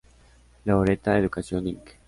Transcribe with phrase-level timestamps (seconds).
[0.65, 1.99] Laureate Education Inc.